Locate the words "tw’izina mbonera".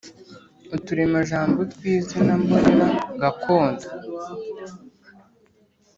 1.71-2.87